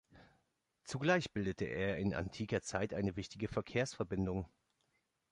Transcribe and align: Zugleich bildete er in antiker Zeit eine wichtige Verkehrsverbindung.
Zugleich 0.83 1.31
bildete 1.31 1.65
er 1.65 1.97
in 1.99 2.15
antiker 2.15 2.63
Zeit 2.63 2.95
eine 2.95 3.15
wichtige 3.15 3.47
Verkehrsverbindung. 3.47 4.47